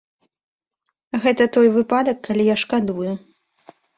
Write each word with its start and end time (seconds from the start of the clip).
Гэта 1.25 1.43
той 1.59 1.67
выпадак, 1.77 2.17
калі 2.27 2.43
я 2.53 2.57
шкадую. 2.65 3.09